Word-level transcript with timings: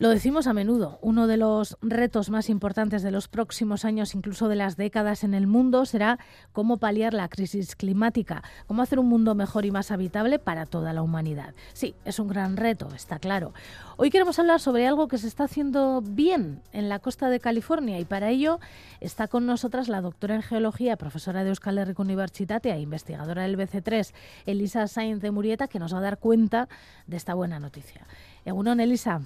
Lo 0.00 0.08
decimos 0.08 0.46
a 0.46 0.54
menudo, 0.54 0.98
uno 1.02 1.26
de 1.26 1.36
los 1.36 1.76
retos 1.82 2.30
más 2.30 2.48
importantes 2.48 3.02
de 3.02 3.10
los 3.10 3.28
próximos 3.28 3.84
años, 3.84 4.14
incluso 4.14 4.48
de 4.48 4.56
las 4.56 4.78
décadas 4.78 5.24
en 5.24 5.34
el 5.34 5.46
mundo, 5.46 5.84
será 5.84 6.18
cómo 6.52 6.78
paliar 6.78 7.12
la 7.12 7.28
crisis 7.28 7.76
climática, 7.76 8.42
cómo 8.66 8.80
hacer 8.80 8.98
un 8.98 9.10
mundo 9.10 9.34
mejor 9.34 9.66
y 9.66 9.70
más 9.70 9.90
habitable 9.90 10.38
para 10.38 10.64
toda 10.64 10.94
la 10.94 11.02
humanidad. 11.02 11.54
Sí, 11.74 11.94
es 12.06 12.18
un 12.18 12.28
gran 12.28 12.56
reto, 12.56 12.88
está 12.96 13.18
claro. 13.18 13.52
Hoy 13.98 14.08
queremos 14.08 14.38
hablar 14.38 14.60
sobre 14.60 14.86
algo 14.86 15.06
que 15.06 15.18
se 15.18 15.28
está 15.28 15.44
haciendo 15.44 16.00
bien 16.00 16.62
en 16.72 16.88
la 16.88 17.00
costa 17.00 17.28
de 17.28 17.38
California 17.38 18.00
y 18.00 18.06
para 18.06 18.30
ello 18.30 18.58
está 19.00 19.28
con 19.28 19.44
nosotras 19.44 19.90
la 19.90 20.00
doctora 20.00 20.34
en 20.34 20.40
geología, 20.40 20.96
profesora 20.96 21.44
de 21.44 21.50
Euskal 21.50 21.76
Herriko 21.76 22.00
Universitate 22.00 22.72
e 22.72 22.80
investigadora 22.80 23.42
del 23.42 23.58
BC3, 23.58 24.14
Elisa 24.46 24.86
Sainz 24.86 25.20
de 25.20 25.30
Murieta, 25.30 25.68
que 25.68 25.78
nos 25.78 25.92
va 25.92 25.98
a 25.98 26.00
dar 26.00 26.16
cuenta 26.16 26.70
de 27.06 27.18
esta 27.18 27.34
buena 27.34 27.60
noticia. 27.60 28.06
Egunon, 28.46 28.80
Elisa. 28.80 29.20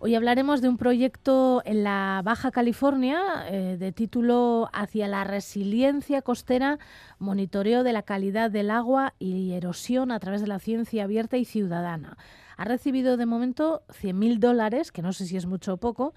Hoy 0.00 0.16
hablaremos 0.16 0.60
de 0.60 0.68
un 0.68 0.76
proyecto 0.76 1.62
en 1.64 1.84
la 1.84 2.20
Baja 2.24 2.50
California 2.50 3.46
eh, 3.48 3.76
de 3.78 3.92
título 3.92 4.68
Hacia 4.72 5.06
la 5.06 5.24
resiliencia 5.24 6.20
costera, 6.22 6.78
monitoreo 7.18 7.84
de 7.84 7.92
la 7.92 8.02
calidad 8.02 8.50
del 8.50 8.70
agua 8.70 9.14
y 9.18 9.52
erosión 9.52 10.10
a 10.10 10.18
través 10.18 10.40
de 10.40 10.48
la 10.48 10.58
ciencia 10.58 11.04
abierta 11.04 11.36
y 11.36 11.44
ciudadana. 11.44 12.16
Ha 12.56 12.64
recibido 12.64 13.16
de 13.16 13.26
momento 13.26 13.82
100.000 13.88 14.38
dólares, 14.40 14.92
que 14.92 15.02
no 15.02 15.12
sé 15.12 15.24
si 15.26 15.36
es 15.36 15.46
mucho 15.46 15.74
o 15.74 15.76
poco, 15.76 16.12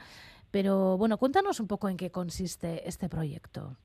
pero 0.52 0.98
bueno, 0.98 1.18
cuéntanos 1.18 1.60
un 1.60 1.68
poco 1.68 1.90
en 1.90 1.98
qué 1.98 2.12
consiste 2.12 2.88
este 2.88 3.08
proyecto. 3.08 3.78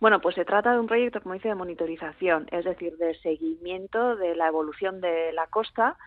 Bueno, 0.00 0.20
pues 0.20 0.34
se 0.34 0.46
trata 0.46 0.72
de 0.72 0.80
un 0.80 0.86
proyecto, 0.86 1.20
como 1.20 1.34
dice, 1.34 1.48
de 1.48 1.54
monitorización, 1.54 2.46
es 2.50 2.64
decir, 2.64 2.96
de 2.96 3.14
seguimiento 3.20 4.16
de 4.16 4.34
la 4.34 4.48
evolución 4.48 5.02
de 5.02 5.32
la 5.32 5.46
costa 5.48 5.98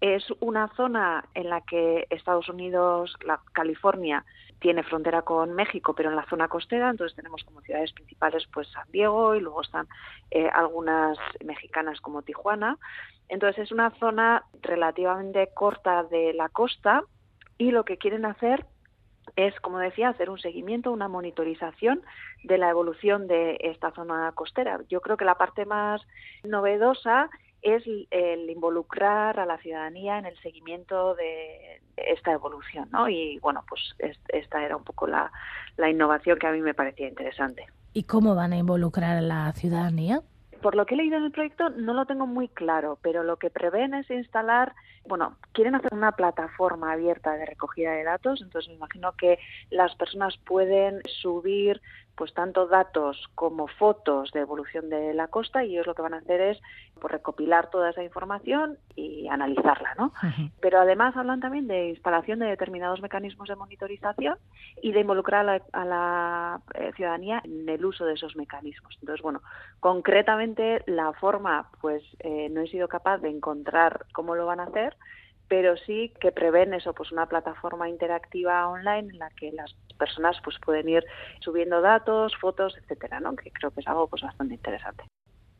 es 0.00 0.24
una 0.40 0.68
zona 0.76 1.24
en 1.34 1.50
la 1.50 1.60
que 1.60 2.06
Estados 2.10 2.48
Unidos, 2.48 3.16
la 3.24 3.40
California, 3.52 4.24
tiene 4.60 4.82
frontera 4.82 5.22
con 5.22 5.54
México, 5.54 5.94
pero 5.94 6.10
en 6.10 6.16
la 6.16 6.26
zona 6.26 6.48
costera, 6.48 6.90
entonces 6.90 7.16
tenemos 7.16 7.42
como 7.44 7.62
ciudades 7.62 7.92
principales 7.92 8.46
pues 8.52 8.68
San 8.68 8.86
Diego 8.92 9.34
y 9.34 9.40
luego 9.40 9.62
están 9.62 9.88
eh, 10.30 10.48
algunas 10.48 11.18
mexicanas 11.44 12.00
como 12.00 12.22
Tijuana. 12.22 12.78
Entonces 13.28 13.64
es 13.64 13.72
una 13.72 13.90
zona 13.98 14.44
relativamente 14.60 15.48
corta 15.54 16.04
de 16.04 16.34
la 16.34 16.48
costa 16.50 17.04
y 17.56 17.70
lo 17.70 17.84
que 17.84 17.96
quieren 17.96 18.26
hacer 18.26 18.66
es, 19.36 19.58
como 19.60 19.78
decía, 19.78 20.08
hacer 20.08 20.28
un 20.28 20.38
seguimiento, 20.38 20.92
una 20.92 21.08
monitorización 21.08 22.02
de 22.42 22.58
la 22.58 22.68
evolución 22.68 23.28
de 23.28 23.56
esta 23.60 23.92
zona 23.92 24.32
costera. 24.32 24.80
Yo 24.88 25.00
creo 25.00 25.16
que 25.16 25.24
la 25.24 25.36
parte 25.36 25.64
más 25.64 26.02
novedosa 26.42 27.30
es 27.62 27.84
el 28.10 28.48
involucrar 28.48 29.38
a 29.38 29.46
la 29.46 29.58
ciudadanía 29.58 30.18
en 30.18 30.26
el 30.26 30.38
seguimiento 30.40 31.14
de 31.14 31.80
esta 31.96 32.32
evolución, 32.32 32.88
¿no? 32.90 33.08
Y 33.08 33.38
bueno, 33.40 33.64
pues 33.68 33.94
esta 34.28 34.64
era 34.64 34.76
un 34.76 34.84
poco 34.84 35.06
la, 35.06 35.30
la 35.76 35.90
innovación 35.90 36.38
que 36.38 36.46
a 36.46 36.52
mí 36.52 36.60
me 36.60 36.74
parecía 36.74 37.08
interesante. 37.08 37.66
¿Y 37.92 38.04
cómo 38.04 38.34
van 38.34 38.52
a 38.52 38.58
involucrar 38.58 39.16
a 39.16 39.20
la 39.20 39.52
ciudadanía? 39.52 40.22
Por 40.62 40.74
lo 40.74 40.84
que 40.84 40.94
he 40.94 40.98
leído 40.98 41.16
en 41.16 41.24
el 41.24 41.32
proyecto 41.32 41.70
no 41.70 41.94
lo 41.94 42.04
tengo 42.04 42.26
muy 42.26 42.48
claro, 42.48 42.98
pero 43.02 43.22
lo 43.22 43.38
que 43.38 43.48
prevén 43.48 43.94
es 43.94 44.10
instalar, 44.10 44.74
bueno, 45.06 45.36
quieren 45.52 45.74
hacer 45.74 45.92
una 45.94 46.12
plataforma 46.12 46.92
abierta 46.92 47.32
de 47.32 47.46
recogida 47.46 47.92
de 47.92 48.04
datos, 48.04 48.42
entonces 48.42 48.68
me 48.68 48.76
imagino 48.76 49.12
que 49.12 49.38
las 49.70 49.94
personas 49.96 50.36
pueden 50.44 51.00
subir 51.06 51.80
pues 52.20 52.34
tanto 52.34 52.66
datos 52.66 53.30
como 53.34 53.66
fotos 53.66 54.30
de 54.32 54.40
evolución 54.40 54.90
de 54.90 55.14
la 55.14 55.28
costa 55.28 55.64
y 55.64 55.70
ellos 55.72 55.86
lo 55.86 55.94
que 55.94 56.02
van 56.02 56.12
a 56.12 56.18
hacer 56.18 56.38
es 56.42 56.60
pues, 57.00 57.12
recopilar 57.12 57.70
toda 57.70 57.88
esa 57.88 58.02
información 58.02 58.76
y 58.94 59.26
analizarla, 59.28 59.94
¿no? 59.96 60.12
Pero 60.60 60.80
además 60.80 61.16
hablan 61.16 61.40
también 61.40 61.66
de 61.66 61.88
instalación 61.88 62.40
de 62.40 62.44
determinados 62.44 63.00
mecanismos 63.00 63.48
de 63.48 63.56
monitorización 63.56 64.36
y 64.82 64.92
de 64.92 65.00
involucrar 65.00 65.48
a 65.48 65.54
la, 65.54 65.62
a 65.72 65.84
la 65.86 66.60
eh, 66.74 66.92
ciudadanía 66.94 67.40
en 67.42 67.66
el 67.66 67.82
uso 67.82 68.04
de 68.04 68.12
esos 68.12 68.36
mecanismos. 68.36 68.98
Entonces, 69.00 69.22
bueno, 69.22 69.40
concretamente 69.80 70.82
la 70.84 71.14
forma, 71.14 71.70
pues 71.80 72.02
eh, 72.18 72.50
no 72.50 72.60
he 72.60 72.68
sido 72.68 72.86
capaz 72.86 73.16
de 73.22 73.30
encontrar 73.30 74.04
cómo 74.12 74.34
lo 74.34 74.44
van 74.44 74.60
a 74.60 74.64
hacer, 74.64 74.94
pero 75.50 75.76
sí 75.76 76.12
que 76.20 76.30
prevén 76.30 76.72
eso, 76.74 76.94
pues 76.94 77.10
una 77.10 77.26
plataforma 77.26 77.88
interactiva 77.88 78.68
online 78.68 79.10
en 79.10 79.18
la 79.18 79.30
que 79.30 79.50
las 79.50 79.74
personas 79.98 80.36
pues 80.44 80.56
pueden 80.64 80.88
ir 80.88 81.04
subiendo 81.40 81.80
datos, 81.80 82.36
fotos, 82.40 82.78
etcétera, 82.80 83.18
¿no? 83.18 83.34
Que 83.34 83.50
creo 83.50 83.72
que 83.72 83.80
es 83.80 83.88
algo 83.88 84.06
pues 84.06 84.22
bastante 84.22 84.54
interesante. 84.54 85.02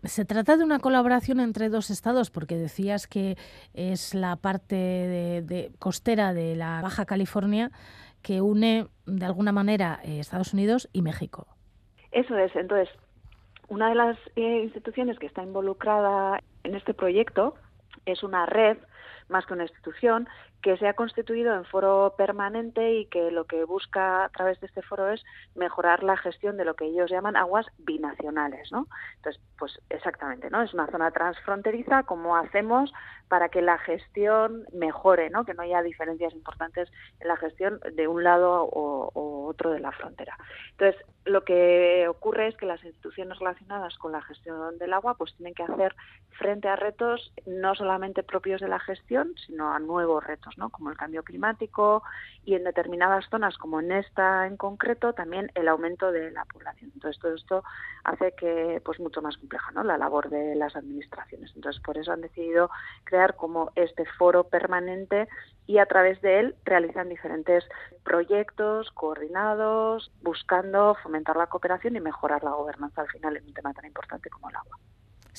Se 0.05 0.25
trata 0.25 0.57
de 0.57 0.63
una 0.63 0.79
colaboración 0.79 1.41
entre 1.41 1.71
dos 1.71 1.91
estados, 1.91 2.31
porque 2.31 2.55
decías 2.55 3.09
que 3.09 3.37
es 3.75 4.15
la 4.15 4.37
parte 4.37 4.77
de, 4.77 5.73
costera 5.81 6.35
de 6.35 6.55
la 6.55 6.81
Baja 6.83 7.05
California 7.05 7.73
que 8.23 8.41
une 8.41 8.87
de 9.07 9.27
alguna 9.27 9.51
manera 9.51 9.99
eh, 10.05 10.21
Estados 10.21 10.55
Unidos 10.55 10.89
y 10.93 11.03
México. 11.03 11.49
Eso 12.13 12.39
es. 12.39 12.55
Entonces, 12.55 12.89
una 13.67 13.89
de 13.89 13.97
las 13.97 14.17
eh, 14.37 14.61
instituciones 14.63 15.19
que 15.19 15.27
está 15.27 15.43
involucrada 15.43 16.39
en 16.63 16.77
este 16.77 16.95
proyecto 16.95 17.57
es 18.07 18.23
una 18.23 18.47
red 18.47 18.79
más 19.31 19.47
que 19.47 19.55
una 19.55 19.65
institución, 19.65 20.29
que 20.63 20.77
se 20.77 20.87
ha 20.87 20.95
constituido 20.95 21.55
en 21.55 21.65
foro 21.65 22.15
permanente 22.19 22.93
y 22.93 23.07
que 23.07 23.31
lo 23.31 23.45
que 23.47 23.65
busca 23.65 24.25
a 24.25 24.29
través 24.29 24.61
de 24.61 24.67
este 24.67 24.83
foro 24.83 25.09
es 25.11 25.25
mejorar 25.55 26.03
la 26.03 26.17
gestión 26.17 26.57
de 26.57 26.65
lo 26.65 26.75
que 26.75 26.85
ellos 26.85 27.11
llaman 27.11 27.37
aguas 27.37 27.67
binacionales, 27.79 28.71
¿no? 28.71 28.87
Entonces, 29.17 29.41
pues 29.59 29.81
exactamente, 29.89 30.51
¿no? 30.51 30.63
Es 30.63 30.75
una 30.75 30.87
zona 30.89 31.11
transfronteriza, 31.11 32.03
¿cómo 32.03 32.37
hacemos 32.37 32.93
para 33.29 33.49
que 33.49 33.63
la 33.63 33.79
gestión 33.79 34.65
mejore, 34.73 35.31
¿no? 35.31 35.45
Que 35.45 35.55
no 35.55 35.63
haya 35.63 35.83
diferencias 35.83 36.35
importantes 36.35 36.91
en 37.21 37.29
la 37.29 37.37
gestión 37.37 37.81
de 37.95 38.09
un 38.09 38.25
lado 38.25 38.65
o, 38.65 39.47
otro 39.47 39.71
de 39.71 39.81
la 39.81 39.93
frontera. 39.93 40.37
Entonces, 40.73 41.01
lo 41.25 41.45
que 41.45 42.07
ocurre 42.09 42.49
es 42.49 42.57
que 42.57 42.67
las 42.67 42.83
instituciones 42.85 43.39
relacionadas 43.39 43.97
con 43.99 44.13
la 44.13 44.23
gestión 44.23 44.79
del 44.79 44.93
agua 44.93 45.15
pues 45.15 45.35
tienen 45.37 45.55
que 45.55 45.63
hacer 45.63 45.95
frente 46.31 46.69
a 46.69 46.77
retos 46.77 47.33
no 47.47 47.75
solamente 47.75 48.23
propios 48.23 48.61
de 48.61 48.69
la 48.69 48.79
gestión, 48.79 49.20
sino 49.47 49.73
a 49.73 49.79
nuevos 49.79 50.23
retos, 50.25 50.57
¿no? 50.59 50.71
como 50.71 50.91
el 50.91 50.97
cambio 50.97 51.23
climático 51.23 52.03
y 52.45 52.55
en 52.55 52.65
determinadas 52.65 53.27
zonas, 53.31 53.57
como 53.59 53.81
en 53.81 53.93
esta 53.93 54.47
en 54.47 54.57
concreto, 54.57 55.13
también 55.13 55.51
el 55.55 55.69
aumento 55.69 56.13
de 56.13 56.31
la 56.31 56.45
población. 56.45 56.91
Entonces 56.95 57.21
todo 57.21 57.35
esto 57.35 57.65
hace 58.05 58.33
que 58.33 58.81
pues 58.85 59.01
mucho 59.01 59.23
más 59.23 59.37
compleja 59.37 59.71
la 59.85 59.97
labor 59.97 60.29
de 60.31 60.55
las 60.57 60.77
administraciones. 60.77 61.53
Entonces 61.55 61.81
por 61.83 61.97
eso 61.97 62.13
han 62.13 62.21
decidido 62.21 62.71
crear 63.05 63.37
como 63.37 63.71
este 63.77 64.05
foro 64.19 64.45
permanente 64.45 65.29
y 65.67 65.79
a 65.79 65.87
través 65.87 66.21
de 66.21 66.41
él 66.41 66.57
realizan 66.65 67.09
diferentes 67.09 67.65
proyectos 68.03 68.91
coordinados 68.91 70.11
buscando 70.23 70.97
fomentar 71.03 71.37
la 71.37 71.47
cooperación 71.47 71.97
y 71.97 72.01
mejorar 72.01 72.43
la 72.43 72.53
gobernanza 72.53 73.03
al 73.03 73.09
final 73.09 73.37
en 73.37 73.47
un 73.47 73.55
tema 73.55 73.73
tan 73.73 73.87
importante 73.87 74.31
como 74.31 74.51
el 74.51 74.57
agua. 74.57 74.79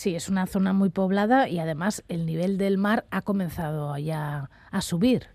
Sí, 0.01 0.15
es 0.15 0.29
una 0.29 0.47
zona 0.47 0.73
muy 0.73 0.89
poblada 0.89 1.47
y 1.47 1.59
además 1.59 2.03
el 2.07 2.25
nivel 2.25 2.57
del 2.57 2.79
mar 2.79 3.05
ha 3.11 3.21
comenzado 3.21 3.95
ya 3.99 4.49
a 4.71 4.81
subir. 4.81 5.27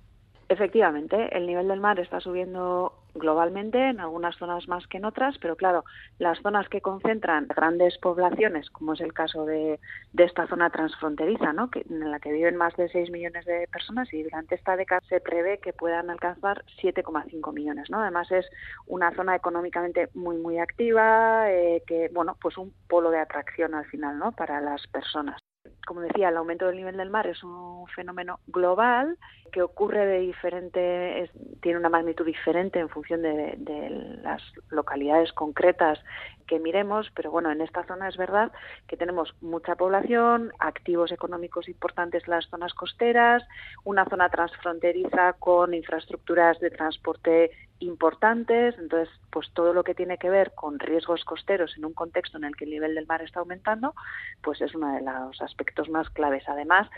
Efectivamente, 0.48 1.28
el 1.36 1.46
nivel 1.46 1.68
del 1.68 1.78
mar 1.78 2.00
está 2.00 2.18
subiendo 2.18 2.92
globalmente, 3.18 3.90
en 3.90 4.00
algunas 4.00 4.36
zonas 4.36 4.68
más 4.68 4.86
que 4.86 4.98
en 4.98 5.04
otras, 5.04 5.36
pero 5.38 5.56
claro, 5.56 5.84
las 6.18 6.38
zonas 6.40 6.68
que 6.68 6.80
concentran 6.80 7.46
grandes 7.48 7.98
poblaciones, 7.98 8.70
como 8.70 8.94
es 8.94 9.00
el 9.00 9.12
caso 9.12 9.44
de, 9.44 9.80
de 10.12 10.24
esta 10.24 10.46
zona 10.46 10.70
transfronteriza, 10.70 11.52
¿no? 11.52 11.70
que, 11.70 11.84
en 11.88 12.10
la 12.10 12.20
que 12.20 12.32
viven 12.32 12.56
más 12.56 12.74
de 12.76 12.88
6 12.88 13.10
millones 13.10 13.44
de 13.44 13.68
personas 13.72 14.12
y 14.12 14.22
durante 14.22 14.54
esta 14.54 14.76
década 14.76 15.02
se 15.08 15.20
prevé 15.20 15.58
que 15.58 15.72
puedan 15.72 16.10
alcanzar 16.10 16.64
7,5 16.82 17.52
millones. 17.52 17.90
¿no? 17.90 18.00
Además 18.00 18.30
es 18.30 18.46
una 18.86 19.14
zona 19.14 19.36
económicamente 19.36 20.08
muy, 20.14 20.36
muy 20.36 20.58
activa, 20.58 21.50
eh, 21.50 21.82
que, 21.86 22.10
bueno, 22.12 22.36
pues 22.40 22.56
un 22.58 22.72
polo 22.88 23.10
de 23.10 23.18
atracción 23.18 23.74
al 23.74 23.86
final 23.86 24.18
¿no? 24.18 24.32
para 24.32 24.60
las 24.60 24.86
personas 24.88 25.40
como 25.86 26.00
decía, 26.00 26.28
el 26.28 26.36
aumento 26.36 26.66
del 26.66 26.76
nivel 26.76 26.96
del 26.96 27.10
mar 27.10 27.28
es 27.28 27.42
un 27.44 27.86
fenómeno 27.94 28.40
global 28.48 29.16
que 29.52 29.62
ocurre 29.62 30.04
de 30.04 30.18
diferente, 30.18 31.30
tiene 31.62 31.78
una 31.78 31.88
magnitud 31.88 32.26
diferente 32.26 32.80
en 32.80 32.88
función 32.88 33.22
de, 33.22 33.54
de, 33.56 33.90
las 34.22 34.42
localidades 34.68 35.32
concretas 35.32 36.00
que 36.48 36.58
miremos, 36.58 37.10
pero 37.14 37.30
bueno, 37.30 37.52
en 37.52 37.60
esta 37.60 37.84
zona 37.84 38.08
es 38.08 38.16
verdad 38.16 38.50
que 38.88 38.96
tenemos 38.96 39.34
mucha 39.40 39.76
población, 39.76 40.52
activos 40.58 41.12
económicos 41.12 41.68
importantes 41.68 42.24
en 42.26 42.32
las 42.32 42.48
zonas 42.48 42.74
costeras, 42.74 43.44
una 43.84 44.04
zona 44.06 44.28
transfronteriza 44.28 45.34
con 45.34 45.72
infraestructuras 45.72 46.58
de 46.58 46.70
transporte 46.70 47.52
importantes, 47.80 48.74
entonces 48.78 49.08
pues 49.30 49.50
todo 49.52 49.72
lo 49.72 49.84
que 49.84 49.94
tiene 49.94 50.18
que 50.18 50.30
ver 50.30 50.52
con 50.54 50.78
riesgos 50.78 51.24
costeros 51.24 51.76
en 51.76 51.84
un 51.84 51.92
contexto 51.92 52.38
en 52.38 52.44
el 52.44 52.56
que 52.56 52.64
el 52.64 52.70
nivel 52.70 52.94
del 52.94 53.06
mar 53.06 53.22
está 53.22 53.40
aumentando, 53.40 53.94
pues 54.42 54.60
es 54.60 54.74
uno 54.74 54.94
de 54.94 55.02
los 55.02 55.40
aspectos 55.42 55.88
más 55.88 56.08
claves. 56.10 56.44
Además, 56.48 56.88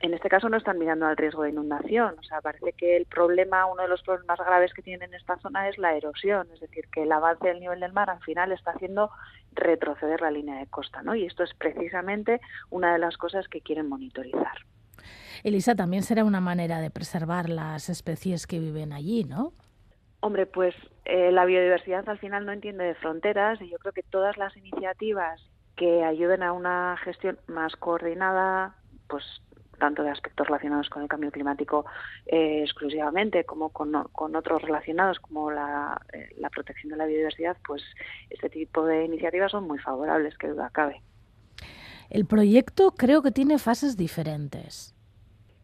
en 0.00 0.14
este 0.14 0.28
caso 0.28 0.48
no 0.48 0.56
están 0.56 0.78
mirando 0.78 1.06
al 1.06 1.16
riesgo 1.16 1.42
de 1.42 1.50
inundación, 1.50 2.14
o 2.18 2.22
sea, 2.22 2.40
parece 2.40 2.72
que 2.72 2.96
el 2.96 3.06
problema, 3.06 3.66
uno 3.66 3.82
de 3.82 3.88
los 3.88 4.02
problemas 4.02 4.38
graves 4.38 4.72
que 4.72 4.82
tienen 4.82 5.10
en 5.10 5.14
esta 5.14 5.36
zona 5.38 5.68
es 5.68 5.78
la 5.78 5.94
erosión, 5.94 6.48
es 6.54 6.60
decir, 6.60 6.86
que 6.92 7.02
el 7.02 7.12
avance 7.12 7.48
del 7.48 7.60
nivel 7.60 7.80
del 7.80 7.92
mar 7.92 8.08
al 8.08 8.20
final 8.20 8.52
está 8.52 8.70
haciendo 8.70 9.10
retroceder 9.52 10.20
la 10.20 10.30
línea 10.30 10.58
de 10.58 10.66
costa, 10.68 11.02
¿no? 11.02 11.14
Y 11.14 11.26
esto 11.26 11.42
es 11.42 11.52
precisamente 11.54 12.40
una 12.70 12.92
de 12.92 12.98
las 12.98 13.16
cosas 13.16 13.48
que 13.48 13.60
quieren 13.60 13.88
monitorizar. 13.88 14.64
Elisa, 15.42 15.74
también 15.74 16.02
será 16.02 16.24
una 16.24 16.40
manera 16.40 16.80
de 16.80 16.90
preservar 16.90 17.48
las 17.48 17.88
especies 17.88 18.46
que 18.46 18.58
viven 18.58 18.92
allí, 18.92 19.24
¿no? 19.24 19.52
Hombre, 20.20 20.46
pues 20.46 20.74
eh, 21.06 21.32
la 21.32 21.46
biodiversidad 21.46 22.08
al 22.08 22.18
final 22.18 22.44
no 22.44 22.52
entiende 22.52 22.84
de 22.84 22.94
fronteras 22.94 23.60
y 23.62 23.70
yo 23.70 23.78
creo 23.78 23.92
que 23.92 24.02
todas 24.02 24.36
las 24.36 24.56
iniciativas 24.56 25.40
que 25.76 26.04
ayuden 26.04 26.42
a 26.42 26.52
una 26.52 26.96
gestión 27.02 27.38
más 27.46 27.74
coordinada, 27.76 28.76
pues 29.08 29.24
tanto 29.78 30.02
de 30.02 30.10
aspectos 30.10 30.46
relacionados 30.46 30.90
con 30.90 31.02
el 31.02 31.08
cambio 31.08 31.32
climático 31.32 31.86
eh, 32.26 32.62
exclusivamente 32.62 33.44
como 33.44 33.70
con, 33.70 33.96
otros 33.96 34.60
relacionados 34.60 35.18
como 35.20 35.50
la, 35.50 36.00
eh, 36.12 36.28
la, 36.36 36.50
protección 36.50 36.90
de 36.90 36.98
la 36.98 37.06
biodiversidad, 37.06 37.56
pues 37.66 37.82
este 38.28 38.50
tipo 38.50 38.84
de 38.84 39.06
iniciativas 39.06 39.50
son 39.50 39.66
muy 39.66 39.78
favorables, 39.78 40.36
que 40.36 40.48
duda 40.48 40.68
cabe. 40.70 41.00
El 42.10 42.26
proyecto 42.26 42.92
creo 42.92 43.22
que 43.22 43.30
tiene 43.30 43.58
fases 43.58 43.96
diferentes. 43.96 44.94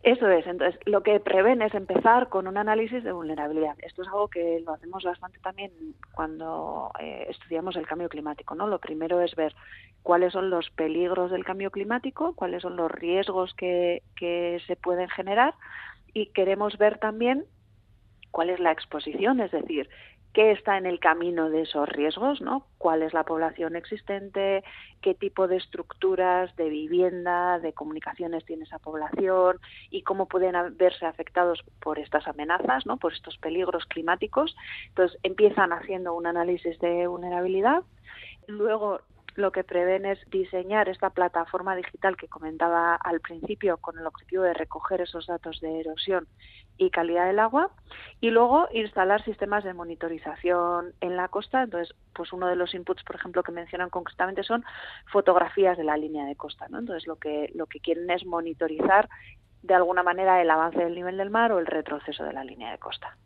Eso 0.07 0.31
es, 0.31 0.47
entonces 0.47 0.81
lo 0.87 1.03
que 1.03 1.19
prevén 1.19 1.63
es 1.63 1.75
empezar 1.75 2.29
con 2.29 2.47
un 2.47 2.57
análisis 2.57 3.03
de 3.03 3.11
vulnerabilidad. 3.11 3.75
Esto 3.83 4.03
es 4.03 4.09
algo 4.09 4.29
que 4.29 4.63
lo 4.65 4.75
hacemos 4.75 5.03
bastante 5.03 5.41
también 5.41 5.73
cuando 6.15 6.93
eh, 7.01 7.27
estudiamos 7.29 7.75
el 7.75 7.89
cambio 7.89 8.09
climático. 8.09 8.55
¿no? 8.55 8.69
Lo 8.69 8.79
primero 8.79 9.21
es 9.21 9.35
ver 9.35 9.53
cuáles 10.05 10.33
son 10.33 10.49
los 10.49 10.71
peligros 10.71 11.33
del 11.33 11.45
cambio 11.45 11.73
climático, 11.73 12.37
cuáles 12.37 12.63
son 12.63 12.77
los 12.77 12.89
riesgos 12.89 13.53
que, 13.55 14.05
que 14.15 14.63
se 14.69 14.77
pueden 14.77 15.09
generar 15.09 15.55
y 16.15 16.27
queremos 16.27 16.79
ver 16.79 16.99
también 16.99 17.45
cuál 18.31 18.51
es 18.51 18.61
la 18.61 18.71
exposición, 18.71 19.41
es 19.41 19.51
decir, 19.51 19.89
qué 20.37 20.51
está 20.51 20.77
en 20.77 20.85
el 20.85 21.01
camino 21.01 21.49
de 21.49 21.63
esos 21.63 21.89
riesgos, 21.89 22.43
¿no? 22.43 22.67
¿Cuál 22.77 23.03
es 23.03 23.15
la 23.15 23.25
población 23.25 23.75
existente? 23.75 24.63
¿Qué 25.01 25.15
tipo 25.15 25.49
de 25.49 25.57
estructuras 25.57 26.55
de 26.57 26.69
vivienda, 26.69 27.59
de 27.59 27.73
comunicaciones 27.73 28.45
tiene 28.45 28.65
esa 28.65 28.79
población? 28.79 29.59
Y 29.89 30.03
cómo 30.03 30.29
pueden 30.29 30.77
verse 30.77 31.07
afectados 31.07 31.65
por 31.81 31.99
estas 31.99 32.29
amenazas, 32.29 32.85
¿no? 32.85 32.99
Por 32.99 33.15
estos 33.15 33.39
peligros 33.39 33.87
climáticos. 33.87 34.55
Entonces, 34.89 35.19
empiezan 35.23 35.73
haciendo 35.73 36.13
un 36.13 36.27
análisis 36.27 36.79
de 36.81 37.07
vulnerabilidad. 37.07 37.83
Luego 38.47 39.01
lo 39.37 39.53
que 39.53 39.65
prevén 39.65 40.07
es 40.07 40.19
diseñar 40.31 40.89
esta 40.89 41.11
plataforma 41.11 41.77
digital 41.77 42.17
que 42.17 42.29
comentaba 42.29 42.97
al 42.97 43.21
principio 43.21 43.77
con 43.77 43.99
el 43.99 44.07
objetivo 44.07 44.43
de 44.43 44.55
recoger 44.55 45.01
esos 45.01 45.27
datos 45.27 45.61
de 45.61 45.81
erosión 45.81 46.27
y 46.79 46.91
calidad 46.91 47.27
del 47.27 47.39
agua 47.39 47.71
y 48.21 48.31
luego 48.31 48.69
instalar 48.73 49.25
sistemas 49.25 49.65
de 49.65 49.75
monitorización 49.75 50.93
en 51.01 51.17
la 51.17 51.29
costa. 51.29 51.63
Entonces, 51.63 51.95
pues 52.15 52.33
uno 52.33 52.49
de 52.49 52.57
los 52.57 52.75
inputs, 52.75 53.05
por 53.05 53.17
ejemplo, 53.17 53.43
que 53.43 53.53
mencionan 53.53 53.91
concretamente 53.91 54.43
son 54.43 54.65
fotografías 55.07 55.77
de 55.77 55.85
la 55.85 55.97
línea 55.97 56.25
de 56.27 56.37
costa. 56.37 56.67
¿no? 56.69 56.79
Entonces, 56.79 57.07
lo 57.07 57.17
que, 57.17 57.51
lo 57.55 57.67
que 57.67 57.81
quieren 57.81 58.11
es 58.11 58.25
monitorizar 58.25 59.09
de 59.63 59.75
alguna 59.75 60.03
manera 60.03 60.41
el 60.41 60.51
avance 60.51 60.79
del 60.79 60.95
nivel 60.95 61.17
del 61.17 61.31
mar 61.31 61.53
o 61.53 61.59
el 61.59 61.67
retroceso 61.67 62.25
de 62.25 62.33
la 62.33 62.45
línea 62.45 62.71
de 62.71 62.79
costa. 62.79 63.17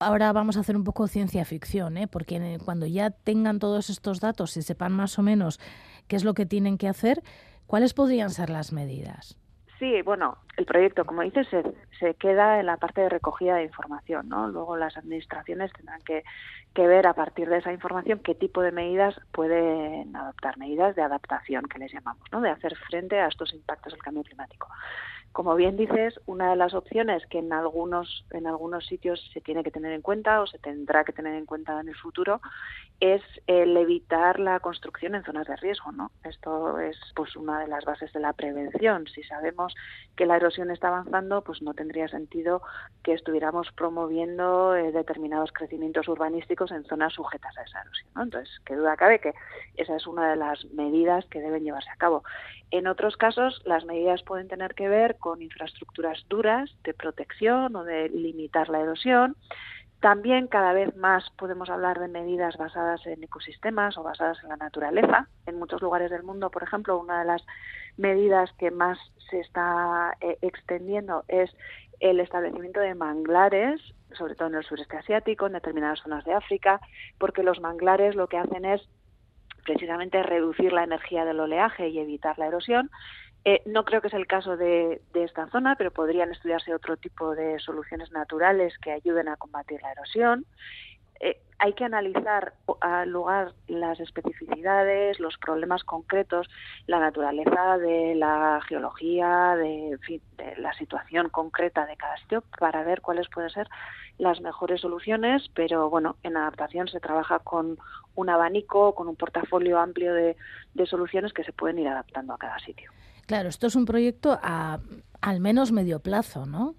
Ahora 0.00 0.32
vamos 0.32 0.56
a 0.56 0.60
hacer 0.60 0.76
un 0.76 0.82
poco 0.82 1.06
ciencia 1.06 1.44
ficción, 1.44 1.96
¿eh? 1.96 2.08
porque 2.08 2.58
cuando 2.64 2.84
ya 2.84 3.10
tengan 3.10 3.60
todos 3.60 3.90
estos 3.90 4.20
datos 4.20 4.56
y 4.56 4.62
sepan 4.62 4.92
más 4.92 5.18
o 5.20 5.22
menos 5.22 5.60
qué 6.08 6.16
es 6.16 6.24
lo 6.24 6.34
que 6.34 6.46
tienen 6.46 6.78
que 6.78 6.88
hacer, 6.88 7.22
¿cuáles 7.66 7.94
podrían 7.94 8.30
ser 8.30 8.50
las 8.50 8.72
medidas? 8.72 9.38
Sí, 9.78 10.02
bueno, 10.02 10.38
el 10.56 10.66
proyecto, 10.66 11.04
como 11.04 11.22
dices, 11.22 11.46
se, 11.48 11.62
se, 11.98 12.14
queda 12.14 12.58
en 12.58 12.66
la 12.66 12.76
parte 12.76 13.02
de 13.02 13.08
recogida 13.08 13.56
de 13.56 13.64
información, 13.64 14.28
¿no? 14.28 14.48
Luego 14.48 14.76
las 14.76 14.96
administraciones 14.96 15.72
tendrán 15.72 16.00
que, 16.02 16.24
que, 16.74 16.86
ver 16.86 17.06
a 17.06 17.14
partir 17.14 17.48
de 17.48 17.58
esa 17.58 17.72
información 17.72 18.20
qué 18.20 18.34
tipo 18.34 18.62
de 18.62 18.72
medidas 18.72 19.20
pueden 19.32 20.14
adoptar, 20.14 20.58
medidas 20.58 20.94
de 20.96 21.02
adaptación 21.02 21.64
que 21.66 21.78
les 21.78 21.92
llamamos, 21.92 22.22
¿no? 22.32 22.40
De 22.40 22.50
hacer 22.50 22.76
frente 22.88 23.18
a 23.18 23.26
estos 23.26 23.52
impactos 23.52 23.92
del 23.92 24.02
cambio 24.02 24.22
climático. 24.22 24.68
Como 25.34 25.56
bien 25.56 25.76
dices, 25.76 26.20
una 26.26 26.50
de 26.50 26.54
las 26.54 26.74
opciones 26.74 27.26
que 27.26 27.40
en 27.40 27.52
algunos, 27.52 28.24
en 28.30 28.46
algunos 28.46 28.86
sitios 28.86 29.20
se 29.32 29.40
tiene 29.40 29.64
que 29.64 29.72
tener 29.72 29.90
en 29.90 30.00
cuenta 30.00 30.40
o 30.40 30.46
se 30.46 30.60
tendrá 30.60 31.02
que 31.02 31.12
tener 31.12 31.34
en 31.34 31.44
cuenta 31.44 31.80
en 31.80 31.88
el 31.88 31.96
futuro 31.96 32.40
es 33.00 33.20
el 33.48 33.76
evitar 33.76 34.38
la 34.38 34.60
construcción 34.60 35.16
en 35.16 35.24
zonas 35.24 35.48
de 35.48 35.56
riesgo. 35.56 35.90
¿no? 35.90 36.12
Esto 36.22 36.78
es 36.78 36.96
pues 37.16 37.34
una 37.34 37.58
de 37.58 37.66
las 37.66 37.84
bases 37.84 38.12
de 38.12 38.20
la 38.20 38.32
prevención. 38.32 39.08
Si 39.08 39.24
sabemos 39.24 39.74
que 40.14 40.24
la 40.24 40.36
erosión 40.36 40.70
está 40.70 40.86
avanzando, 40.86 41.42
pues 41.42 41.62
no 41.62 41.74
tendría 41.74 42.06
sentido 42.06 42.62
que 43.02 43.12
estuviéramos 43.12 43.72
promoviendo 43.72 44.76
eh, 44.76 44.92
determinados 44.92 45.50
crecimientos 45.50 46.06
urbanísticos 46.06 46.70
en 46.70 46.84
zonas 46.84 47.12
sujetas 47.12 47.58
a 47.58 47.62
esa 47.62 47.80
erosión. 47.80 48.08
Entonces, 48.22 48.60
qué 48.64 48.76
duda 48.76 48.96
cabe 48.96 49.18
que 49.18 49.34
esa 49.74 49.96
es 49.96 50.06
una 50.06 50.30
de 50.30 50.36
las 50.36 50.64
medidas 50.66 51.24
que 51.26 51.40
deben 51.40 51.64
llevarse 51.64 51.90
a 51.90 51.96
cabo. 51.96 52.22
En 52.70 52.86
otros 52.86 53.16
casos, 53.16 53.60
las 53.64 53.84
medidas 53.84 54.22
pueden 54.22 54.48
tener 54.48 54.74
que 54.74 54.88
ver 54.88 55.16
con 55.24 55.40
infraestructuras 55.40 56.22
duras 56.28 56.70
de 56.84 56.92
protección 56.92 57.74
o 57.76 57.82
de 57.82 58.10
limitar 58.10 58.68
la 58.68 58.80
erosión. 58.80 59.36
También 60.00 60.48
cada 60.48 60.74
vez 60.74 60.94
más 60.96 61.24
podemos 61.38 61.70
hablar 61.70 61.98
de 61.98 62.08
medidas 62.08 62.58
basadas 62.58 63.06
en 63.06 63.24
ecosistemas 63.24 63.96
o 63.96 64.02
basadas 64.02 64.36
en 64.42 64.50
la 64.50 64.58
naturaleza. 64.58 65.30
En 65.46 65.58
muchos 65.58 65.80
lugares 65.80 66.10
del 66.10 66.24
mundo, 66.24 66.50
por 66.50 66.62
ejemplo, 66.62 67.00
una 67.00 67.20
de 67.20 67.24
las 67.24 67.42
medidas 67.96 68.52
que 68.58 68.70
más 68.70 68.98
se 69.30 69.40
está 69.40 70.14
eh, 70.20 70.36
extendiendo 70.42 71.24
es 71.28 71.50
el 72.00 72.20
establecimiento 72.20 72.80
de 72.80 72.94
manglares, 72.94 73.80
sobre 74.12 74.34
todo 74.34 74.48
en 74.48 74.56
el 74.56 74.64
sureste 74.64 74.98
asiático, 74.98 75.46
en 75.46 75.54
determinadas 75.54 76.00
zonas 76.00 76.26
de 76.26 76.34
África, 76.34 76.80
porque 77.16 77.42
los 77.42 77.60
manglares 77.60 78.14
lo 78.14 78.26
que 78.26 78.36
hacen 78.36 78.66
es 78.66 78.82
precisamente 79.64 80.22
reducir 80.22 80.74
la 80.74 80.84
energía 80.84 81.24
del 81.24 81.40
oleaje 81.40 81.88
y 81.88 81.98
evitar 81.98 82.38
la 82.38 82.48
erosión. 82.48 82.90
Eh, 83.44 83.62
no 83.66 83.84
creo 83.84 84.00
que 84.00 84.08
es 84.08 84.14
el 84.14 84.26
caso 84.26 84.56
de, 84.56 85.02
esta 85.14 85.48
zona, 85.48 85.76
pero 85.76 85.90
podrían 85.90 86.30
estudiarse 86.32 86.74
otro 86.74 86.96
tipo 86.96 87.34
de 87.34 87.58
soluciones 87.58 88.10
naturales 88.10 88.76
que 88.78 88.92
ayuden 88.92 89.28
a 89.28 89.36
combatir 89.36 89.82
la 89.82 89.92
erosión. 89.92 90.46
Eh, 91.20 91.38
hay 91.58 91.74
que 91.74 91.84
analizar 91.84 92.54
al 92.80 93.10
lugar 93.10 93.52
las 93.68 94.00
especificidades, 94.00 95.20
los 95.20 95.36
problemas 95.38 95.84
concretos, 95.84 96.48
la 96.86 96.98
naturaleza 96.98 97.78
de 97.78 98.14
la 98.14 98.60
geología, 98.66 99.54
de, 99.56 99.98
de 100.36 100.56
la 100.56 100.72
situación 100.74 101.28
concreta 101.28 101.86
de 101.86 101.96
cada 101.96 102.16
sitio 102.16 102.42
para 102.58 102.82
ver 102.82 103.02
cuáles 103.02 103.28
pueden 103.28 103.50
ser 103.50 103.68
las 104.18 104.40
mejores 104.40 104.80
soluciones, 104.80 105.50
pero 105.54 105.90
bueno, 105.90 106.16
en 106.22 106.36
adaptación 106.36 106.88
se 106.88 107.00
trabaja 107.00 107.40
con 107.40 107.78
un 108.14 108.30
abanico, 108.30 108.94
con 108.94 109.08
un 109.08 109.16
portafolio 109.16 109.78
amplio 109.78 110.14
de, 110.14 110.36
soluciones 110.86 111.32
que 111.32 111.44
se 111.44 111.52
pueden 111.52 111.78
ir 111.78 111.88
adaptando 111.88 112.34
a 112.34 112.38
cada 112.38 112.58
sitio. 112.58 112.90
Claro, 113.26 113.48
esto 113.48 113.66
es 113.66 113.76
un 113.76 113.84
proyecto 113.84 114.38
a 114.42 114.80
al 115.20 115.40
menos 115.40 115.72
medio 115.72 116.00
plazo, 116.00 116.44
¿no? 116.44 116.74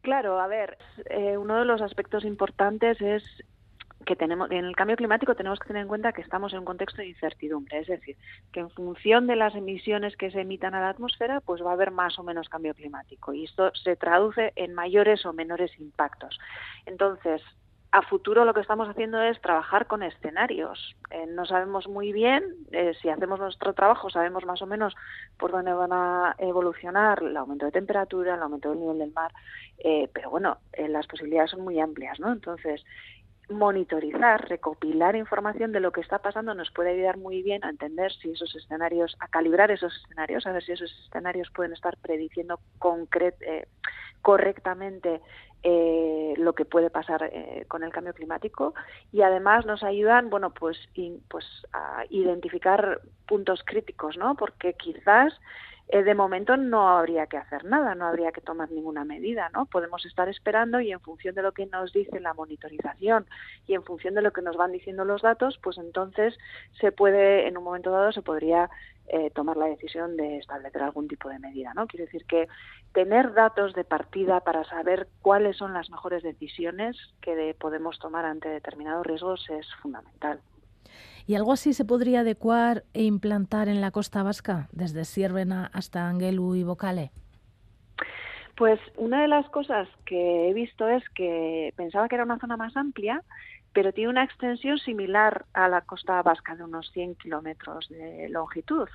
Claro, 0.00 0.40
a 0.40 0.46
ver, 0.46 0.78
eh, 1.10 1.36
uno 1.36 1.58
de 1.58 1.64
los 1.64 1.80
aspectos 1.82 2.24
importantes 2.24 3.00
es 3.00 3.22
que 4.04 4.16
tenemos 4.16 4.50
en 4.50 4.64
el 4.64 4.74
cambio 4.74 4.96
climático 4.96 5.34
tenemos 5.34 5.58
que 5.60 5.68
tener 5.68 5.82
en 5.82 5.88
cuenta 5.88 6.12
que 6.12 6.22
estamos 6.22 6.52
en 6.52 6.60
un 6.60 6.64
contexto 6.64 7.02
de 7.02 7.08
incertidumbre, 7.08 7.78
es 7.78 7.86
decir, 7.86 8.16
que 8.52 8.60
en 8.60 8.70
función 8.70 9.26
de 9.26 9.36
las 9.36 9.54
emisiones 9.54 10.16
que 10.16 10.30
se 10.30 10.40
emitan 10.40 10.74
a 10.74 10.80
la 10.80 10.88
atmósfera, 10.88 11.40
pues 11.40 11.62
va 11.62 11.70
a 11.70 11.74
haber 11.74 11.90
más 11.90 12.18
o 12.18 12.22
menos 12.22 12.48
cambio 12.48 12.74
climático 12.74 13.32
y 13.32 13.44
esto 13.44 13.70
se 13.74 13.96
traduce 13.96 14.52
en 14.56 14.74
mayores 14.74 15.24
o 15.24 15.32
menores 15.32 15.70
impactos. 15.78 16.38
Entonces, 16.86 17.42
a 17.92 18.00
futuro 18.00 18.46
lo 18.46 18.54
que 18.54 18.60
estamos 18.60 18.88
haciendo 18.88 19.22
es 19.22 19.38
trabajar 19.42 19.86
con 19.86 20.02
escenarios. 20.02 20.96
Eh, 21.10 21.26
no 21.26 21.44
sabemos 21.44 21.86
muy 21.88 22.10
bien, 22.10 22.42
eh, 22.72 22.92
si 23.00 23.10
hacemos 23.10 23.38
nuestro 23.38 23.74
trabajo, 23.74 24.08
sabemos 24.08 24.46
más 24.46 24.62
o 24.62 24.66
menos 24.66 24.94
por 25.38 25.52
dónde 25.52 25.74
van 25.74 25.92
a 25.92 26.34
evolucionar 26.38 27.22
el 27.22 27.36
aumento 27.36 27.66
de 27.66 27.72
temperatura, 27.72 28.34
el 28.34 28.42
aumento 28.42 28.70
del 28.70 28.80
nivel 28.80 28.98
del 28.98 29.12
mar, 29.12 29.30
eh, 29.78 30.08
pero 30.14 30.30
bueno, 30.30 30.56
las 30.88 31.06
posibilidades 31.06 31.50
son 31.50 31.60
muy 31.60 31.78
amplias, 31.80 32.18
¿no? 32.18 32.32
Entonces, 32.32 32.82
monitorizar, 33.52 34.48
recopilar 34.48 35.16
información 35.16 35.72
de 35.72 35.80
lo 35.80 35.92
que 35.92 36.00
está 36.00 36.18
pasando 36.18 36.54
nos 36.54 36.70
puede 36.70 36.90
ayudar 36.90 37.18
muy 37.18 37.42
bien 37.42 37.64
a 37.64 37.70
entender 37.70 38.12
si 38.12 38.30
esos 38.30 38.54
escenarios, 38.54 39.16
a 39.20 39.28
calibrar 39.28 39.70
esos 39.70 39.94
escenarios, 40.02 40.46
a 40.46 40.52
ver 40.52 40.62
si 40.64 40.72
esos 40.72 40.90
escenarios 41.06 41.50
pueden 41.54 41.72
estar 41.72 41.96
prediciendo 41.98 42.60
eh, 43.40 43.66
correctamente 44.22 45.20
eh, 45.64 46.34
lo 46.38 46.54
que 46.54 46.64
puede 46.64 46.90
pasar 46.90 47.22
eh, 47.32 47.64
con 47.68 47.84
el 47.84 47.92
cambio 47.92 48.14
climático 48.14 48.74
y 49.12 49.22
además 49.22 49.64
nos 49.64 49.84
ayudan, 49.84 50.28
bueno, 50.30 50.50
pues, 50.50 50.76
pues 51.28 51.44
a 51.72 52.04
identificar 52.10 53.00
puntos 53.28 53.62
críticos, 53.64 54.16
¿no? 54.16 54.34
Porque 54.34 54.74
quizás 54.74 55.32
eh, 55.88 56.02
de 56.02 56.14
momento 56.14 56.56
no 56.56 56.88
habría 56.88 57.26
que 57.26 57.36
hacer 57.36 57.64
nada, 57.64 57.94
no 57.94 58.06
habría 58.06 58.32
que 58.32 58.40
tomar 58.40 58.70
ninguna 58.70 59.04
medida, 59.04 59.50
¿no? 59.50 59.66
Podemos 59.66 60.04
estar 60.06 60.28
esperando 60.28 60.80
y 60.80 60.90
en 60.90 61.00
función 61.00 61.34
de 61.34 61.42
lo 61.42 61.52
que 61.52 61.66
nos 61.66 61.92
dice 61.92 62.18
la 62.18 62.34
monitorización 62.34 63.26
y 63.66 63.74
en 63.74 63.84
función 63.84 64.14
de 64.14 64.22
lo 64.22 64.32
que 64.32 64.42
nos 64.42 64.56
van 64.56 64.72
diciendo 64.72 65.04
los 65.04 65.22
datos, 65.22 65.60
pues 65.62 65.78
entonces 65.78 66.36
se 66.80 66.92
puede, 66.92 67.46
en 67.46 67.58
un 67.58 67.64
momento 67.64 67.90
dado, 67.90 68.10
se 68.10 68.22
podría 68.22 68.70
eh, 69.12 69.30
tomar 69.30 69.58
la 69.58 69.66
decisión 69.66 70.16
de 70.16 70.38
establecer 70.38 70.82
algún 70.82 71.06
tipo 71.06 71.28
de 71.28 71.38
medida, 71.38 71.74
¿no? 71.74 71.86
Quiere 71.86 72.06
decir 72.06 72.24
que 72.24 72.48
tener 72.94 73.34
datos 73.34 73.74
de 73.74 73.84
partida 73.84 74.40
para 74.40 74.64
saber 74.64 75.06
cuáles 75.20 75.58
son 75.58 75.74
las 75.74 75.90
mejores 75.90 76.22
decisiones 76.22 76.96
que 77.20 77.54
podemos 77.60 77.98
tomar 77.98 78.24
ante 78.24 78.48
determinados 78.48 79.06
riesgos 79.06 79.44
es 79.50 79.66
fundamental. 79.82 80.40
¿Y 81.26 81.34
algo 81.34 81.52
así 81.52 81.74
se 81.74 81.84
podría 81.84 82.20
adecuar 82.20 82.84
e 82.94 83.02
implantar 83.02 83.68
en 83.68 83.82
la 83.82 83.90
costa 83.90 84.22
vasca, 84.22 84.68
desde 84.72 85.04
Siervena 85.04 85.70
hasta 85.74 86.08
Angelu 86.08 86.54
y 86.54 86.64
Bocale? 86.64 87.10
Pues 88.56 88.80
una 88.96 89.20
de 89.20 89.28
las 89.28 89.46
cosas 89.50 89.88
que 90.06 90.48
he 90.48 90.54
visto 90.54 90.88
es 90.88 91.06
que 91.10 91.74
pensaba 91.76 92.08
que 92.08 92.14
era 92.14 92.24
una 92.24 92.38
zona 92.38 92.56
más 92.56 92.76
amplia, 92.78 93.22
pero 93.72 93.92
tiene 93.92 94.10
una 94.10 94.24
extensión 94.24 94.78
similar 94.78 95.44
a 95.54 95.68
la 95.68 95.80
costa 95.82 96.22
vasca 96.22 96.54
de 96.56 96.64
unos 96.64 96.90
100 96.92 97.16
kilómetros 97.16 97.88
de 97.88 98.28
longitud. 98.28 98.88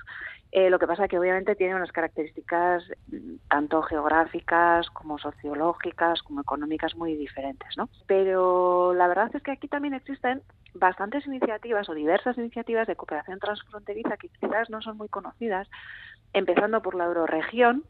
Eh, 0.50 0.70
lo 0.70 0.78
que 0.78 0.86
pasa 0.86 1.04
es 1.04 1.10
que 1.10 1.18
obviamente 1.18 1.56
tiene 1.56 1.74
unas 1.74 1.92
características 1.92 2.84
mm, 3.08 3.34
tanto 3.48 3.82
geográficas 3.82 4.88
como 4.90 5.18
sociológicas 5.18 6.22
como 6.22 6.40
económicas 6.40 6.94
muy 6.96 7.16
diferentes, 7.16 7.76
¿no? 7.76 7.88
Pero 8.06 8.94
la 8.94 9.08
verdad 9.08 9.30
es 9.34 9.42
que 9.42 9.50
aquí 9.50 9.68
también 9.68 9.94
existen 9.94 10.42
bastantes 10.74 11.26
iniciativas 11.26 11.88
o 11.88 11.94
diversas 11.94 12.38
iniciativas 12.38 12.86
de 12.86 12.96
cooperación 12.96 13.38
transfronteriza 13.38 14.16
que 14.16 14.28
quizás 14.28 14.70
no 14.70 14.80
son 14.80 14.96
muy 14.96 15.08
conocidas, 15.08 15.68
empezando 16.32 16.80
por 16.82 16.94
la 16.94 17.04
Euroregión, 17.04 17.84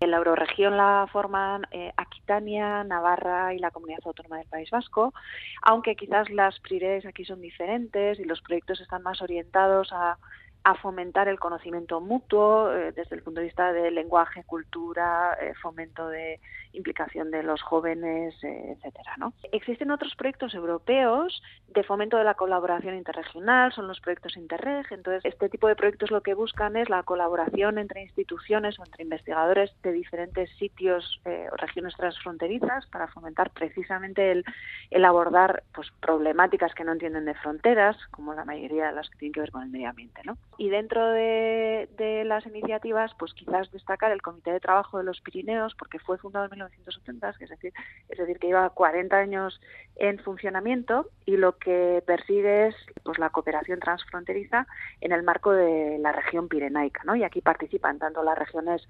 en 0.00 0.10
la 0.10 0.18
euroregión 0.18 0.76
la 0.76 1.08
forman 1.10 1.66
eh, 1.70 1.92
Aquitania, 1.96 2.84
Navarra 2.84 3.54
y 3.54 3.58
la 3.58 3.70
Comunidad 3.70 4.00
Autónoma 4.04 4.38
del 4.38 4.48
País 4.48 4.70
Vasco, 4.70 5.14
aunque 5.62 5.96
quizás 5.96 6.30
las 6.30 6.58
prioridades 6.60 7.06
aquí 7.06 7.24
son 7.24 7.40
diferentes 7.40 8.18
y 8.18 8.24
los 8.24 8.40
proyectos 8.42 8.80
están 8.80 9.02
más 9.02 9.22
orientados 9.22 9.92
a 9.92 10.18
a 10.64 10.74
fomentar 10.76 11.28
el 11.28 11.38
conocimiento 11.38 12.00
mutuo 12.00 12.72
eh, 12.72 12.92
desde 12.92 13.14
el 13.16 13.22
punto 13.22 13.40
de 13.40 13.46
vista 13.46 13.72
del 13.72 13.94
lenguaje, 13.94 14.44
cultura, 14.44 15.36
eh, 15.40 15.52
fomento 15.60 16.08
de 16.08 16.40
implicación 16.74 17.30
de 17.30 17.42
los 17.42 17.62
jóvenes, 17.62 18.34
eh, 18.42 18.76
etcétera. 18.76 19.14
¿no? 19.16 19.32
Existen 19.52 19.90
otros 19.90 20.14
proyectos 20.14 20.54
europeos 20.54 21.42
de 21.68 21.82
fomento 21.82 22.16
de 22.16 22.24
la 22.24 22.34
colaboración 22.34 22.94
interregional, 22.94 23.72
son 23.72 23.88
los 23.88 24.00
proyectos 24.00 24.36
Interreg. 24.36 24.86
Entonces, 24.90 25.24
este 25.24 25.48
tipo 25.48 25.68
de 25.68 25.76
proyectos 25.76 26.10
lo 26.10 26.22
que 26.22 26.34
buscan 26.34 26.76
es 26.76 26.88
la 26.88 27.02
colaboración 27.02 27.78
entre 27.78 28.02
instituciones 28.02 28.78
o 28.78 28.84
entre 28.84 29.02
investigadores 29.02 29.72
de 29.82 29.92
diferentes 29.92 30.50
sitios 30.58 31.20
o 31.24 31.56
regiones 31.56 31.94
transfronterizas 31.96 32.86
para 32.86 33.08
fomentar 33.08 33.50
precisamente 33.50 34.32
el, 34.32 34.44
el 34.90 35.04
abordar 35.04 35.62
pues, 35.72 35.90
problemáticas 36.00 36.74
que 36.74 36.84
no 36.84 36.92
entienden 36.92 37.24
de 37.24 37.34
fronteras, 37.34 37.96
como 38.10 38.34
la 38.34 38.44
mayoría 38.44 38.88
de 38.88 38.92
las 38.92 39.08
que 39.10 39.18
tienen 39.18 39.32
que 39.32 39.40
ver 39.40 39.50
con 39.50 39.62
el 39.62 39.70
medio 39.70 39.88
ambiente. 39.88 40.20
¿no? 40.24 40.36
Y 40.58 40.68
dentro 40.68 41.10
de, 41.10 41.88
las 42.26 42.46
iniciativas, 42.46 43.12
pues 43.18 43.34
quizás 43.34 43.70
destacar 43.70 44.12
el 44.12 44.22
Comité 44.22 44.52
de 44.52 44.60
Trabajo 44.60 44.98
de 44.98 45.04
los 45.04 45.20
Pirineos, 45.20 45.74
porque 45.74 45.98
fue 45.98 46.18
fundado 46.18 46.46
en 46.46 46.50
1980, 46.70 47.30
es 47.40 47.50
decir, 47.50 47.72
es 48.08 48.18
decir, 48.18 48.38
que 48.38 48.48
lleva 48.48 48.70
40 48.70 49.16
años 49.16 49.60
en 49.96 50.18
funcionamiento 50.18 51.10
y 51.24 51.36
lo 51.36 51.56
que 51.56 52.02
persigue 52.06 52.68
es 52.68 52.74
pues, 53.02 53.18
la 53.18 53.30
cooperación 53.30 53.80
transfronteriza 53.80 54.66
en 55.00 55.12
el 55.12 55.22
marco 55.22 55.52
de 55.52 55.98
la 55.98 56.12
región 56.12 56.48
pirenaica. 56.48 57.02
¿no? 57.04 57.14
Y 57.14 57.22
aquí 57.22 57.40
participan 57.40 57.98
tanto 57.98 58.22
las 58.22 58.38
regiones 58.38 58.86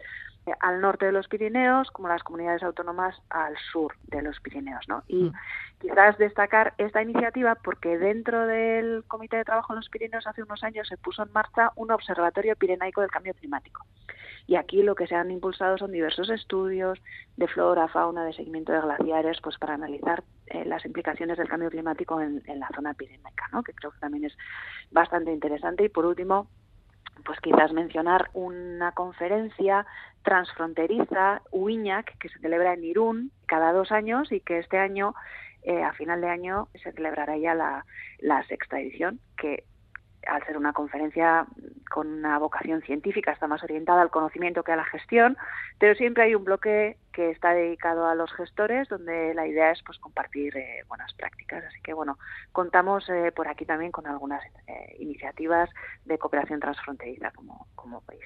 eh, 0.47 0.52
al 0.61 0.81
norte 0.81 1.07
de 1.07 1.12
los 1.12 1.28
Pirineos 1.28 1.90
como 1.90 2.09
las 2.09 2.23
comunidades 2.23 2.62
autónomas 2.62 3.21
al 3.31 3.57
sur 3.73 3.95
de 4.09 4.23
los 4.23 4.40
Pirineos. 4.40 4.88
¿no? 4.88 5.02
Y 5.09 5.25
mm. 5.25 5.33
quizás 5.81 6.16
destacar 6.19 6.75
esta 6.78 7.02
iniciativa 7.02 7.54
porque 7.57 7.99
dentro 7.99 8.47
del 8.47 9.04
Comité 9.07 9.37
de 9.37 9.45
Trabajo 9.45 9.75
de 9.75 9.81
los 9.81 9.88
Pirineos 9.88 10.26
hace 10.26 10.43
unos 10.43 10.62
años 10.64 10.88
se 10.88 10.97
puso 10.97 11.23
en 11.23 11.33
marcha 11.33 11.73
un 11.76 11.90
observatorio 11.90 12.57
pirenaico 12.57 13.00
del 13.00 13.11
cambio 13.11 13.35
climático. 13.35 13.85
Y 14.46 14.56
aquí 14.56 14.82
lo 14.82 14.94
que 14.94 15.06
se 15.06 15.14
han 15.14 15.30
impulsado 15.30 15.78
son 15.78 15.92
diversos 15.92 16.28
estudios 16.28 16.98
de 17.36 17.48
flora, 17.48 17.88
fauna, 17.88 18.24
de 18.24 18.34
seguimiento 18.34 18.72
de 18.72 18.80
glaciares, 18.80 19.38
pues 19.42 19.56
para 19.58 19.74
analizar 19.74 20.22
eh, 20.46 20.64
las 20.66 20.84
implicaciones 20.84 21.38
del 21.38 21.48
cambio 21.48 21.70
climático 21.70 22.20
en, 22.20 22.42
la 22.46 22.68
zona 22.74 22.92
pirenaica, 22.92 23.48
¿no? 23.52 23.62
que 23.62 23.72
creo 23.72 23.90
que 23.92 24.00
también 24.00 24.24
es 24.24 24.36
bastante 24.90 25.32
interesante. 25.32 25.84
Y 25.84 25.88
por 25.88 26.04
último, 26.04 26.48
pues 27.24 27.40
quizás 27.40 27.72
mencionar 27.72 28.28
una 28.34 28.92
conferencia 28.92 29.86
transfronteriza, 30.22 31.40
UIñac, 31.50 32.18
que 32.18 32.28
se 32.28 32.38
celebra 32.40 32.74
en 32.74 32.84
Irún 32.84 33.30
cada 33.46 33.72
dos 33.72 33.92
años 33.92 34.30
y 34.30 34.40
que 34.40 34.58
este 34.58 34.78
año, 34.78 35.14
eh, 35.62 35.82
a 35.82 35.92
final 35.94 36.20
de 36.20 36.28
año, 36.28 36.68
se 36.82 36.92
celebrará 36.92 37.38
ya 37.38 37.54
la, 37.54 37.86
la 38.18 38.42
sexta 38.46 38.78
edición, 38.78 39.20
que 39.38 39.64
al 40.26 40.45
ser 40.45 40.57
una 40.57 40.73
conferencia 40.73 41.47
con 41.90 42.09
una 42.09 42.38
vocación 42.38 42.83
científica, 42.83 43.33
está 43.33 43.47
más 43.47 43.62
orientada 43.62 44.02
al 44.02 44.11
conocimiento 44.11 44.62
que 44.62 44.73
a 44.73 44.76
la 44.76 44.85
gestión, 44.85 45.37
pero 45.78 45.95
siempre 45.95 46.25
hay 46.25 46.35
un 46.35 46.45
bloque 46.45 46.97
que 47.12 47.31
está 47.31 47.54
dedicado 47.54 48.07
a 48.07 48.14
los 48.14 48.33
gestores, 48.33 48.88
donde 48.88 49.35
la 49.35 49.47
idea 49.47 49.71
es 49.71 49.83
pues 49.85 49.99
compartir 49.99 50.57
eh, 50.57 50.83
buenas 50.88 51.12
prácticas. 51.14 51.64
Así 51.64 51.81
que 51.83 51.95
bueno, 51.95 52.19
contamos 52.52 53.09
eh, 53.09 53.33
por 53.35 53.49
aquí 53.49 53.64
también 53.64 53.93
con 53.93 54.07
algunas 54.07 54.43
eh, 54.66 54.97
iniciativas 54.99 55.71
de 56.04 56.19
cooperación 56.19 56.61
transfronteriza 56.61 57.31
como, 57.31 57.66
como 57.75 58.00
país. 58.00 58.25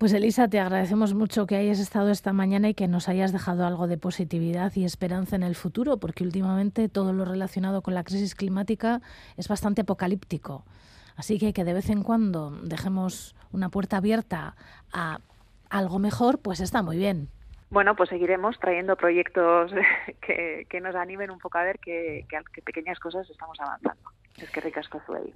Pues 0.00 0.14
Elisa, 0.14 0.48
te 0.48 0.58
agradecemos 0.58 1.12
mucho 1.12 1.46
que 1.46 1.56
hayas 1.56 1.78
estado 1.78 2.08
esta 2.08 2.32
mañana 2.32 2.70
y 2.70 2.74
que 2.74 2.88
nos 2.88 3.10
hayas 3.10 3.32
dejado 3.32 3.66
algo 3.66 3.86
de 3.86 3.98
positividad 3.98 4.72
y 4.74 4.86
esperanza 4.86 5.36
en 5.36 5.42
el 5.42 5.54
futuro, 5.54 5.98
porque 5.98 6.24
últimamente 6.24 6.88
todo 6.88 7.12
lo 7.12 7.26
relacionado 7.26 7.82
con 7.82 7.92
la 7.92 8.02
crisis 8.02 8.34
climática 8.34 9.02
es 9.36 9.46
bastante 9.46 9.82
apocalíptico. 9.82 10.64
Así 11.16 11.38
que 11.38 11.52
que 11.52 11.64
de 11.64 11.72
vez 11.72 11.90
en 11.90 12.02
cuando 12.02 12.50
dejemos 12.62 13.34
una 13.52 13.68
puerta 13.68 13.98
abierta 13.98 14.54
a 14.92 15.18
algo 15.68 15.98
mejor, 15.98 16.38
pues 16.38 16.60
está 16.60 16.82
muy 16.82 16.96
bien. 16.96 17.28
Bueno, 17.70 17.94
pues 17.94 18.08
seguiremos 18.08 18.58
trayendo 18.58 18.96
proyectos 18.96 19.72
que, 20.20 20.80
nos 20.80 20.94
animen 20.94 21.30
un 21.30 21.38
poco 21.38 21.58
a 21.58 21.64
ver 21.64 21.78
que, 21.78 22.26
que, 22.28 22.62
pequeñas 22.62 22.98
cosas 22.98 23.28
estamos 23.30 23.58
avanzando. 23.60 24.10
Es 24.36 24.50
que 24.50 24.60
ricas 24.60 24.88
ahí. 25.16 25.32